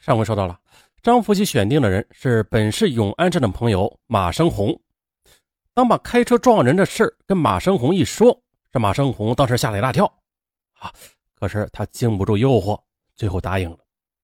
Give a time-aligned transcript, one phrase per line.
[0.00, 0.58] 上回说到了，
[1.02, 4.80] 张福喜选定的人是本市永安镇的朋友马生红。
[5.74, 8.42] 当把开车撞人的事跟马生红一说，
[8.72, 10.06] 这马生红当时吓了一大跳
[10.78, 10.90] 啊！
[11.34, 12.80] 可是他经不住诱惑，
[13.14, 13.76] 最后答应了。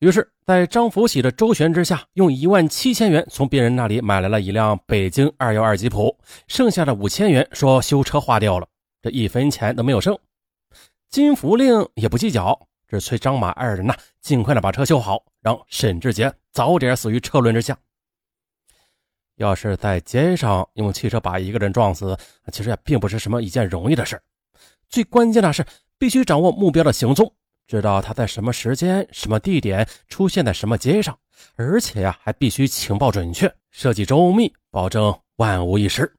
[0.00, 6.18] 于是，在张福喜的周旋之下，用一万七千元从别人那里买来了一辆北京二幺二吉普，
[6.48, 8.66] 剩下的五千元说修车花掉了，
[9.02, 10.18] 这一分钱都没有剩。
[11.08, 12.58] 金福令也不计较。
[12.90, 17.78] 只催张马二人呐，尽快的把车修好，让沈志杰早点死于车轮之下。
[19.36, 22.18] 要是在街上用汽车把一个人撞死，
[22.52, 24.20] 其实也并不是什么一件容易的事
[24.88, 25.64] 最关键的是
[25.98, 27.32] 必须掌握目标的行踪，
[27.68, 31.16] 知道他在什么时间、什么地点出现在什么街上，
[31.54, 36.12] 而且呀，还必须情报准确，设计周密，保证万无一失。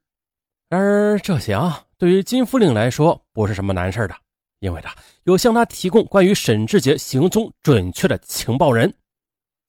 [0.70, 4.16] 然而这些啊，对于金福令来说，不是什么难事的。
[4.62, 4.94] 因为他
[5.24, 8.94] 有向他提供关于沈志杰行踪准确的情报人。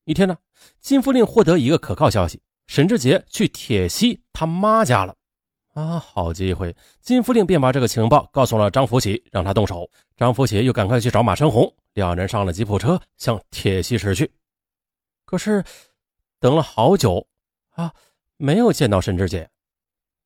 [0.05, 0.37] 一天呢，
[0.79, 5.15] 金福令获得一个可靠消息：沈志杰去铁西他妈家了。
[5.73, 6.75] 啊，好机会！
[7.01, 9.89] 金福令便把这个情报告诉了张福喜，让他动手。
[10.15, 14.31] 张福喜又赶快去找马生红，两人上了吉普车向铁西驶去。
[15.25, 15.63] 可是
[16.39, 17.25] 等了好久
[17.71, 17.91] 啊，
[18.37, 19.49] 没有见到沈志杰。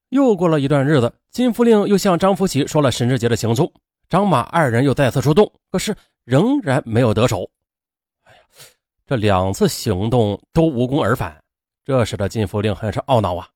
[0.10, 3.72] 又过了一段日子，金福令又向张福喜说了沈志杰的行踪。
[4.10, 7.50] 张马二人又再次出动，可是仍然没有得手。
[8.24, 8.40] 哎呀，
[9.06, 11.42] 这两次行动都无功而返，
[11.84, 13.48] 这使得金福令很是懊恼啊！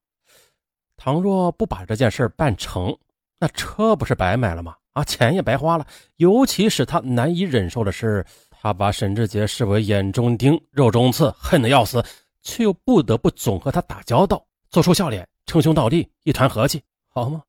[0.97, 2.95] 倘若不把这件事办成，
[3.39, 4.75] 那车不是白买了吗？
[4.93, 5.87] 啊，钱也白花了。
[6.17, 12.03] 尤其是他难以忍受的是，他把沈志杰视为眼中钉、肉中刺，恨得要死，
[12.43, 17.41] 却又不得不总和他打交道，做出笑脸，称兄道弟，一团和气，好吗？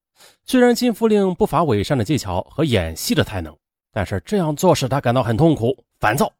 [0.45, 3.57] 虽然金福令不乏伪善的技巧和演戏的才能，
[3.91, 6.33] 但是这样做使他感到很痛苦、烦躁。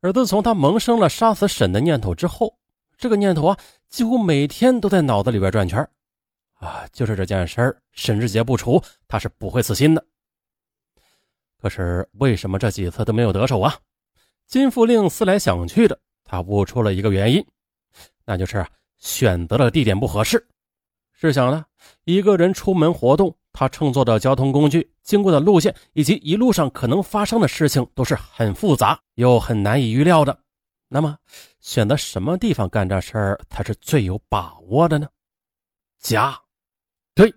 [0.00, 2.56] 而自从他萌生了杀死沈的念头之后，
[2.96, 5.86] 这个念头啊，几乎每天都在脑子里边转圈
[6.54, 10.04] 啊，就是这件事儿，沈志杰不除，他是不会死心的。
[11.60, 13.76] 可是为什么这几次都没有得手啊？
[14.46, 17.46] 金福令思来想去的，他悟出了一个原因，
[18.24, 18.66] 那就是
[18.98, 20.46] 选择的地点不合适。
[21.20, 21.62] 试想呢，
[22.06, 30.38] 一个人出门活动，他乘坐的交通工具、经过的路线以及一路上可能发生的事情都是很复杂又很难以预料的。
[30.88, 31.14] 那么，
[31.60, 35.06] 选择什么地方干这事儿才是最有把握的呢？
[35.98, 36.34] 家，
[37.14, 37.34] 对，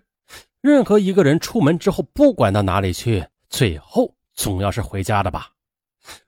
[0.62, 5.50] 任何一个人出门之后，不管到哪里去，最后总要是回家的吧？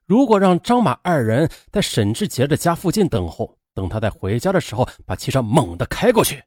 [0.05, 6.39] 如果让张马二人在沈志杰的家附近等候，等他在回家的时候把汽车猛地开过去。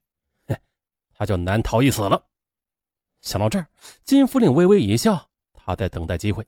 [1.21, 2.25] 他就难逃一死了。
[3.21, 3.67] 想到这儿，
[4.05, 6.47] 金福令微微一笑，他在等待机会。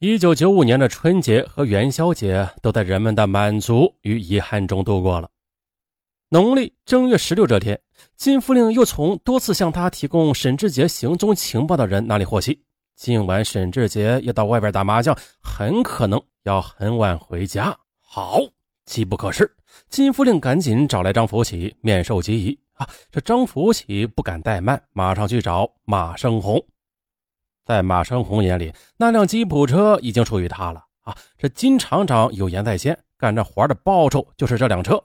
[0.00, 5.30] 一九九五年的春节和元宵节都在人们的满足与遗憾中度过了。
[6.30, 7.80] 农历正月十六这天，
[8.16, 12.64] 金福令又从多次向他提供沈志杰行踪情报的人那里获悉，
[12.96, 17.78] 今晚沈志杰要到外边打麻将，很可能要很晚回家。
[18.00, 18.40] 好，
[18.86, 19.48] 机不可失，
[19.88, 22.58] 金福令赶紧找来张福喜，面授机宜。
[22.80, 22.88] 啊！
[23.10, 26.64] 这张福喜不敢怠慢，马上去找马生红。
[27.66, 30.82] 在马生红眼里，那辆吉普车已经属于他了。
[31.02, 31.14] 啊！
[31.36, 35.02] 这金厂长有言在先，干这活的报酬就是这辆车。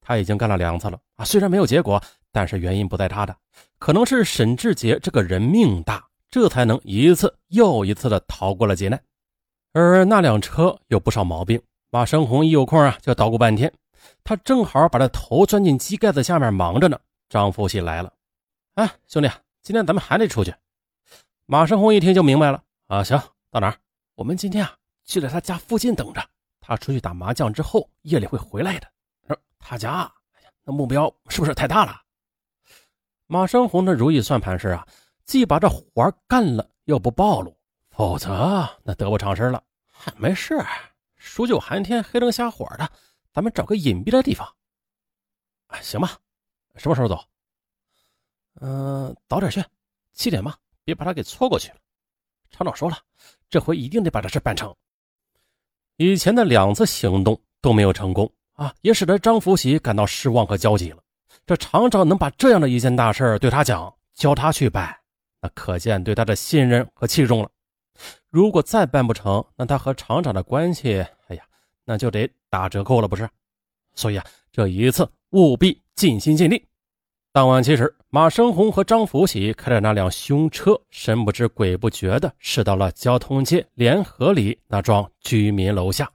[0.00, 0.98] 他已经干了两次了。
[1.16, 1.24] 啊！
[1.24, 2.02] 虽然没有结果，
[2.32, 3.36] 但是原因不在他的，
[3.78, 8.98] 可能是沈志杰这个人命大，这才能一次又一次的逃过了劫难。
[9.74, 11.60] 而那辆车有不少毛病，
[11.90, 13.70] 马生红一有空啊，就捣鼓半天。
[14.24, 16.98] 他正好把这头钻进机盖子下面忙着呢。
[17.28, 18.12] 张福喜来了，
[18.74, 19.30] 哎，兄弟，
[19.60, 20.54] 今天咱们还得出去。
[21.44, 23.78] 马生红一听就明白了，啊，行，到哪儿？
[24.14, 24.74] 我们今天啊，
[25.04, 26.26] 就在他家附近等着。
[26.60, 28.90] 他出去打麻将之后，夜里会回来的。
[29.58, 32.00] 他家，哎呀，那目标是不是太大了？
[33.26, 34.86] 马生红的如意算盘是啊，
[35.26, 37.54] 既把这活干了，又不暴露，
[37.90, 39.62] 否则那得不偿失了。
[40.16, 40.54] 没事，
[41.16, 42.90] 数九寒天，黑灯瞎火的，
[43.32, 44.46] 咱们找个隐蔽的地方。
[45.66, 46.16] 啊，行吧。
[46.78, 47.22] 什么时候走？
[48.60, 49.62] 嗯，早点去，
[50.12, 51.76] 七点吧，别把他给错过去了。
[52.50, 52.96] 厂长说了，
[53.50, 54.74] 这回一定得把这事办成。
[55.96, 61.02] 以前的两次行动都没有成功啊，也使得张福喜感到失望和焦急了。
[61.44, 64.96] 这厂长能把这样的一件大事对他讲，教他去办，
[65.40, 67.50] 那可见对他的信任和器重了。
[68.28, 71.44] 如果再办不成，那他和厂长的关系，哎呀，
[71.84, 73.28] 那就得打折扣了，不是？
[73.94, 76.67] 所以啊，这一次务必尽心尽力。
[77.38, 86.10] 当晚七时，马生红和张福喜开着那辆凶车，神不知鬼不觉地驶到了交通街联合里那幢居民楼下。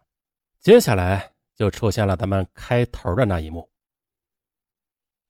[0.59, 3.69] 接下来就出现了咱们开头的那一幕。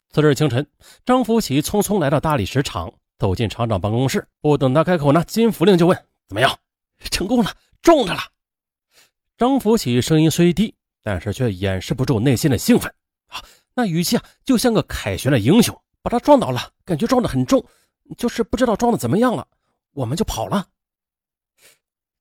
[0.10, 0.68] 次日清晨，
[1.06, 4.28] 张福喜匆匆来到大理石厂，走进厂长办公室。
[4.42, 5.96] 不等他开口呢，金福令就问
[6.28, 6.58] ：“怎么样？
[7.12, 7.52] 成功了，
[7.84, 8.22] 中着了。”
[9.38, 10.74] 张福喜声音虽低，
[11.04, 12.92] 但是却掩饰不住内心的兴奋
[13.28, 13.40] 啊！
[13.76, 15.80] 那语气啊，就像个凯旋的英雄。
[16.04, 17.66] 把他撞倒了，感觉撞得很重，
[18.18, 19.48] 就是不知道撞的怎么样了，
[19.94, 20.68] 我们就跑了。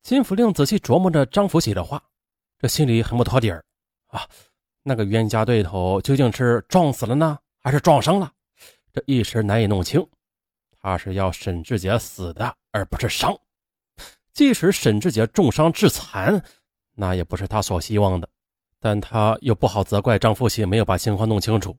[0.03, 2.03] 金福令仔细琢磨着张福喜的话，
[2.59, 3.65] 这心里很不托底儿
[4.07, 4.27] 啊！
[4.85, 8.33] 那个冤家对头究竟是撞死了呢，还是撞伤了？
[8.93, 10.05] 这一时难以弄清。
[10.81, 13.37] 他是要沈志杰死的，而不是伤。
[14.33, 16.43] 即使沈志杰重伤致残，
[16.95, 18.29] 那也不是他所希望的。
[18.81, 21.77] 但他又不好责怪张福喜没有把情况弄清楚。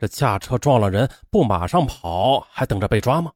[0.00, 3.30] 这驾车撞了人，不马上跑，还等着被抓吗？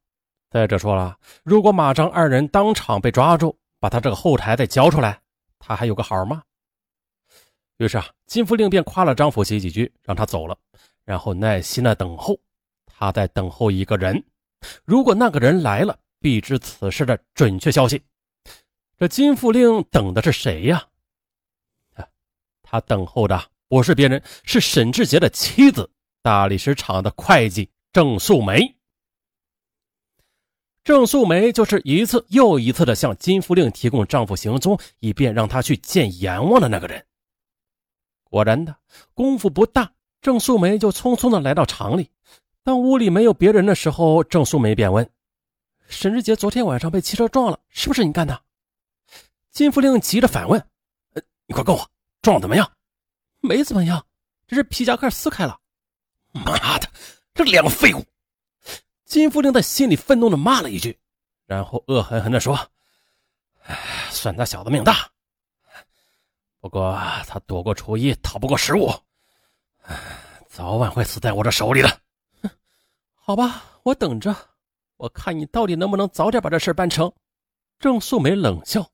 [0.48, 5.20] 再者说了，如果马张二人当场被抓住，把他这个后台再交出来，
[5.58, 6.42] 他还有个好吗？
[7.76, 10.56] 于是啊，金福令便夸了张福喜几句，让他走了，
[11.04, 12.34] 然后耐心的等候。
[12.86, 14.24] 他在等候一个人，
[14.86, 18.02] 如果那个人来了，必知此事的准确消息。
[18.96, 20.82] 这金福令等的是谁呀？
[22.62, 23.38] 他等候的
[23.68, 25.90] 不是别人，是沈志杰的妻子。
[26.24, 28.76] 大理石厂的会计郑素梅，
[30.82, 37.04] 郑素梅就是一次又一次的向金福令提供丈夫行踪，以便让他去见阎王的那个人。
[38.22, 38.74] 果然的，
[39.12, 39.92] 功夫不大，
[40.22, 42.10] 郑素梅就匆匆的来到厂里。
[42.62, 45.06] 当屋里没有别人的时候，郑素梅便问
[45.88, 48.42] ：“沈志杰昨天晚上被汽车撞了，是不是你干的？”
[49.52, 50.58] 金福令急着反问
[51.12, 51.90] ：“呃，你快告诉我，
[52.22, 52.72] 撞怎么样
[53.46, 54.06] ？”“没怎么样，
[54.46, 55.60] 只是皮夹克撕开了。”
[56.34, 56.88] 妈的，
[57.32, 58.04] 这两个废物！
[59.04, 60.98] 金福令在心里愤怒的骂了一句，
[61.46, 62.58] 然后恶狠狠地说
[63.64, 63.78] ：“哎
[64.10, 65.08] 算他小子命大，
[66.60, 68.92] 不过他躲过初一，逃不过十五，
[70.48, 71.88] 早晚会死在我的手里的。”
[72.42, 72.50] 哼
[73.14, 74.34] 好吧，我等着，
[74.96, 77.12] 我看你到底能不能早点把这事办成。
[77.78, 78.90] 郑素梅冷笑。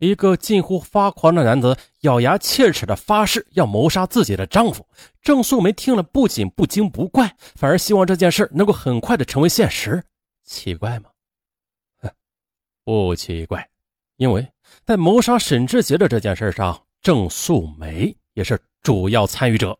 [0.00, 4.86] 一个近乎发狂的男子咬牙切齿的发誓要谋杀自己的丈夫。
[5.20, 10.02] 郑素梅听了，不仅不惊不怪，反而希望这件事能够很快的成为现实。
[10.42, 11.10] 奇怪吗？
[12.82, 13.68] 不奇怪，
[14.16, 14.50] 因为
[14.86, 19.78] 在谋杀沈志杰的这件事上，郑素梅也是主要参与者。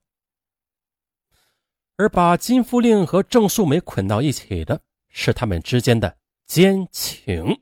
[1.97, 6.15] 而把金福令和郑素梅捆到一起的是他们之间的
[6.47, 7.59] 奸情。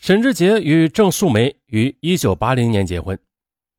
[0.00, 3.18] 沈志杰与郑素梅于一九八零年结婚。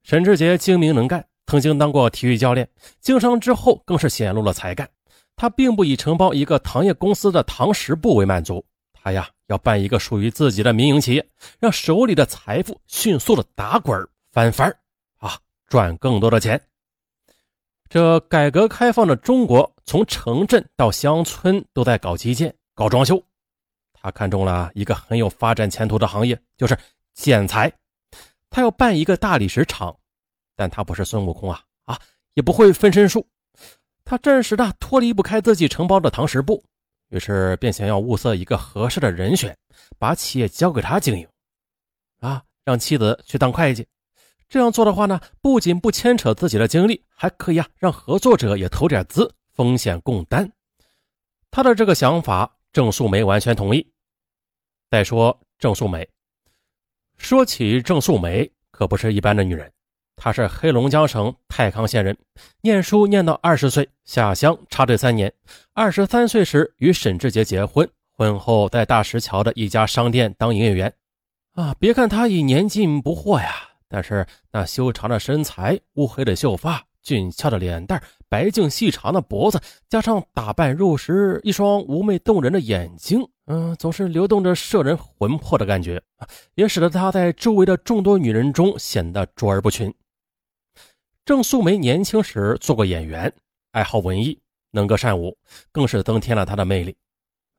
[0.03, 2.69] 沈志杰精明能干，曾经当过体育教练，
[2.99, 4.87] 经商之后更是显露了才干。
[5.35, 8.63] 他并不以承包一个糖业公司的糖食部为满足，
[8.93, 11.27] 他呀要办一个属于自己的民营企业，
[11.59, 13.99] 让手里的财富迅速的打滚
[14.31, 14.71] 翻番
[15.17, 15.39] 啊，
[15.69, 16.61] 赚更多的钱。
[17.89, 23.19] 这改革开放的中国，从城镇到乡村都在搞基建、搞装修。
[24.03, 26.75] 他看中了一个很有发展前途的行业，就是
[27.13, 27.71] 建材。
[28.49, 29.95] 他要办一个大理石厂，
[30.55, 31.99] 但他不是孙悟空啊啊，
[32.33, 33.27] 也不会分身术。
[34.03, 36.63] 他暂时的脱离不开自己承包的唐石部，
[37.09, 39.55] 于是便想要物色一个合适的人选，
[39.99, 41.27] 把企业交给他经营。
[42.21, 43.87] 啊，让妻子去当会计。
[44.49, 50.51] 这样做的话呢，不仅不牵扯自己的精力，还可以啊让合作者也投点资，风险共担。
[51.51, 52.57] 他的这个想法。
[52.73, 53.85] 郑素梅完全同意。
[54.89, 56.07] 再说郑素梅，
[57.17, 59.71] 说起郑素梅，可不是一般的女人。
[60.15, 62.15] 她是黑龙江省太康县人，
[62.61, 65.33] 念书念到二十岁下乡插队三年。
[65.73, 70.93] 二十三岁时与沈志杰结婚，婚后在大石桥的一家商店当营业员。
[71.53, 73.53] 啊，别看她已年近不惑呀，
[73.87, 76.85] 但是那修长的身材、乌黑的秀发。
[77.01, 86.01] 俊俏的脸蛋，白净细长的脖子，加上打扮入时，一双妩媚动人的眼睛，嗯，总是流动着摄人魂魄的感觉，
[86.55, 89.93] 也使得她在周围的众多女人中显得卓尔不群。
[91.25, 93.31] 郑素梅年轻时做过演员，
[93.71, 94.39] 爱好文艺，
[94.71, 95.37] 能歌善舞，
[95.71, 96.95] 更是增添了她的魅力。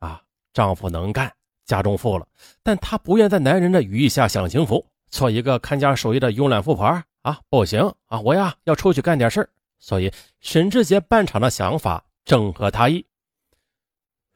[0.00, 0.20] 啊，
[0.52, 1.32] 丈夫能干，
[1.64, 2.26] 家中富了，
[2.62, 7.02] 但她不愿在男人的羽翼下享清福，做一个看家守业的慵懒富婆。
[7.22, 8.20] 啊，不行啊！
[8.20, 9.48] 我呀要出去干点事
[9.78, 13.04] 所以沈志杰办厂的想法正合他意。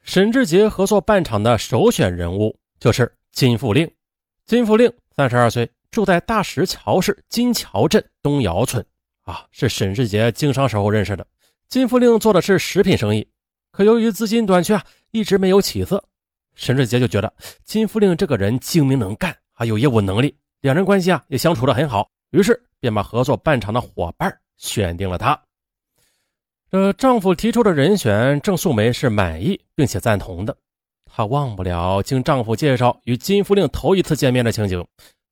[0.03, 3.89] 沈志杰合作办厂的首选人物就是金富令。
[4.45, 8.85] 金富令三十二岁，住在大石桥市金桥镇东窑村。
[9.23, 11.27] 啊，是沈志杰经商时候认识的。
[11.67, 13.27] 金富令做的是食品生意，
[13.71, 16.01] 可由于资金短缺啊，一直没有起色。
[16.55, 17.33] 沈志杰就觉得
[17.65, 25.39] 金富令这个人精明能干，还有业务能力，两人关系啊也相处的很好，于是便把合作办厂的伙伴选定了他。
[26.69, 30.55] 这丈夫提出的人选，郑素梅是满意并且赞同的。
[31.05, 34.85] 她忘不了经丈夫介绍与金福令头一次见面的情景，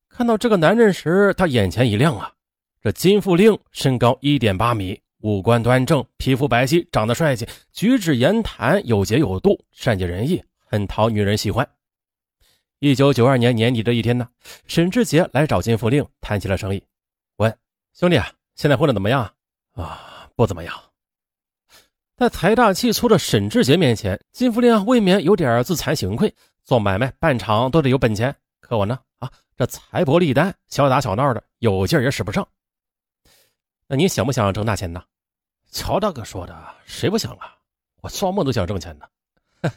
[0.10, 2.32] 看到这个男人时，她眼前一亮啊！
[2.82, 11.68] 这金福令身高一点八米，五官端正，皮肤白皙，长得帅气，举止言谈有节有度，善解人意，很讨女人喜欢。
[12.80, 14.28] 一九九二年年底这一天呢，
[14.68, 16.82] 沈志杰来找金福令谈起了生意。
[17.98, 18.22] 兄弟，
[18.56, 19.34] 现在混的怎么样
[19.72, 20.30] 啊？
[20.36, 20.84] 不怎么样。
[22.18, 26.36] 在财大气粗的沈志杰面前，金福令未免有点自惭形愧。
[26.66, 32.46] 做买卖办厂都得有本钱，可我呢，啊，这财薄利单，小打小闹的，有劲也使不上。
[33.88, 35.02] 那你想不想挣大钱呢？
[35.72, 37.56] 乔大哥说的，谁不想啊？
[38.02, 39.08] 我做梦都想挣钱呢。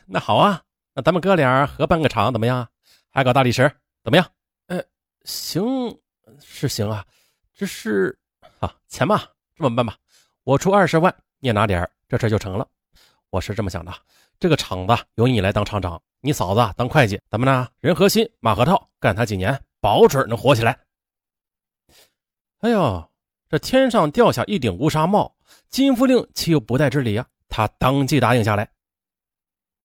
[0.07, 0.61] 那好啊，
[0.93, 2.69] 那咱们哥俩合办个厂怎么样？
[3.11, 3.73] 还搞大理石
[4.03, 4.29] 怎么样？
[4.67, 4.83] 呃，
[5.23, 5.97] 行，
[6.41, 7.07] 是行啊，
[7.59, 8.17] 只是
[8.61, 9.21] 啊，钱嘛，
[9.57, 9.97] 这么办吧，
[10.45, 11.91] 我出二十万，你也拿点。
[12.07, 12.65] 这事就成了，
[13.31, 13.93] 我是这么想的，
[14.39, 20.79] 这个厂子由你来当厂长，你嫂子当会计，咱们呢人和心，马核桃，干他几年，保准能火起来。
[22.61, 23.11] 哎呦，
[23.49, 25.35] 这天上掉下一顶乌纱帽，
[25.69, 27.27] 金福令岂有不带之理啊？
[27.49, 28.71] 他当即答应下来。